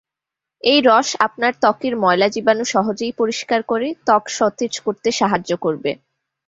[0.63, 5.91] এই রস আপনার ত্বকের ময়লা জীবাণু সহজেই পরিষ্কার করে ত্বক সতেজ করতে সাহায্য করবে।